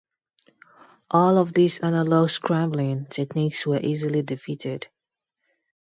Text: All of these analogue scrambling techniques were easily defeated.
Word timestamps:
All 1.11 1.37
of 1.37 1.53
these 1.53 1.79
analogue 1.81 2.31
scrambling 2.31 3.05
techniques 3.05 3.67
were 3.67 3.79
easily 3.79 4.23
defeated. 4.23 4.87